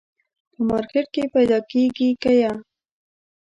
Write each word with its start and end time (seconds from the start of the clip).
په 0.53 0.59
مارکېټ 0.69 1.07
کي 1.15 1.23
پیدا 1.35 1.59
کېږي 1.71 2.09
که 2.21 2.31
یه؟ 2.41 2.51